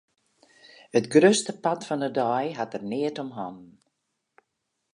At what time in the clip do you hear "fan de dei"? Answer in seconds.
1.87-2.45